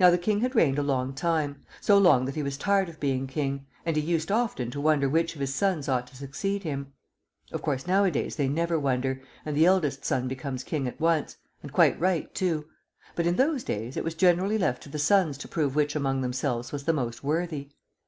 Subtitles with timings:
[0.00, 2.98] Now the King had reigned a long time, so long that he was tired of
[2.98, 6.64] being king, and he often used to wonder which of his sons ought to succeed
[6.64, 6.92] him.
[7.52, 11.72] Of course, nowadays they never wonder, and the eldest son becomes king at once, and
[11.72, 12.66] quite right too;
[13.14, 16.20] but in those days it was generally left to the sons to prove which among
[16.20, 17.70] themselves was the most worthy.